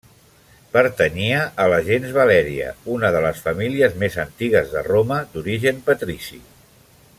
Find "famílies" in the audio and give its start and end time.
3.49-4.01